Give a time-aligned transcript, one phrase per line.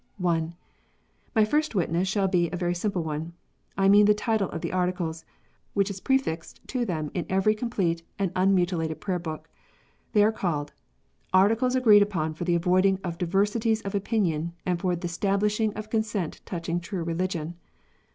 [0.17, 0.55] (1)
[1.35, 3.33] My first witness shall be a very simple one.
[3.77, 5.25] I mean the title of the Articles,
[5.75, 9.47] which is prefixed to them in every com plete and unmutilated Prayer book.
[10.13, 10.73] They are called,"
[11.43, 15.75] Articles agreed upon for the avoiding of Diversities of Opinion, and for the stabli siring
[15.77, 17.53] of Consent touching true Religion."